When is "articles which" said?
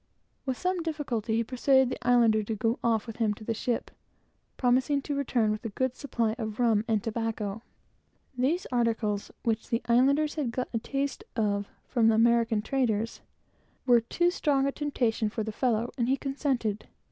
8.71-9.69